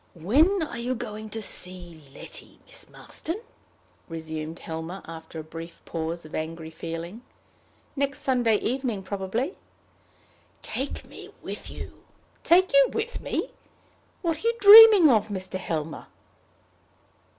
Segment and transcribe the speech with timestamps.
[0.15, 3.39] "When are you going to see Letty, Miss Marston?"
[4.09, 7.21] resumed Helmer, after a brief pause of angry feeling.
[7.95, 9.59] "Next Sunday evening probably."
[10.63, 12.01] "Take me with you."
[12.43, 13.51] "Take you with me!
[14.23, 15.59] What are you dreaming of, Mr.
[15.59, 16.07] Helmer?"